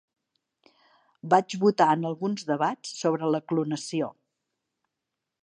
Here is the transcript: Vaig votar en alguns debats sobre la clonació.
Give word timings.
Vaig 1.33 1.55
votar 1.63 1.87
en 1.97 2.07
alguns 2.13 2.47
debats 2.49 2.95
sobre 3.03 3.31
la 3.37 3.43
clonació. 3.53 4.11